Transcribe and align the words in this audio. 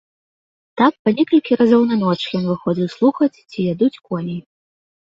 Так 0.81 0.93
па 1.03 1.13
некалькі 1.19 1.59
разоў 1.61 1.85
на 1.93 1.99
ноч 2.03 2.17
ён 2.41 2.49
выходзіў 2.51 2.87
слухаць, 2.97 3.33
ці 3.49 3.71
ядуць 3.73 3.95
коні. 4.07 4.37